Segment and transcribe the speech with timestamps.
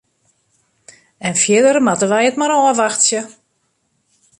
[1.27, 3.21] En fierder moatte wy it mar ôfwachtsje.